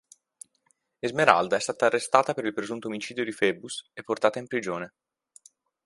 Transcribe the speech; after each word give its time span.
Esmeralda 0.99 1.57
è 1.57 1.59
stata 1.59 1.85
arrestata 1.85 2.33
per 2.33 2.45
il 2.45 2.55
presunto 2.55 2.87
omicidio 2.87 3.23
di 3.23 3.31
Phoebus 3.37 3.91
e 3.93 4.01
portata 4.01 4.39
in 4.39 4.47
prigione. 4.47 4.95